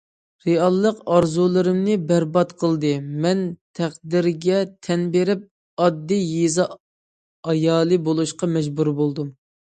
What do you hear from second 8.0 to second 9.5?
بولۇشقا مەجبۇر بولدۇم.